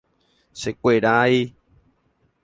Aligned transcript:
Chekuerái. 0.59 1.35